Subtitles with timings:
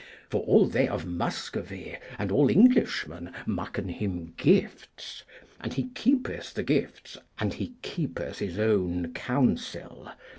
[0.31, 5.21] For all they of Muscovy, and all Englishmen maken him gifts,
[5.59, 10.09] and he keepeth the gifts, and he keepeth his own counsel.